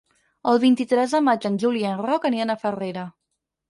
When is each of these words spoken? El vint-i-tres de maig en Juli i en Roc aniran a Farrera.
El 0.51 0.61
vint-i-tres 0.63 1.13
de 1.17 1.23
maig 1.27 1.47
en 1.51 1.61
Juli 1.67 1.87
i 1.87 1.89
en 1.93 2.05
Roc 2.09 2.29
aniran 2.35 2.57
a 2.57 2.61
Farrera. 2.67 3.11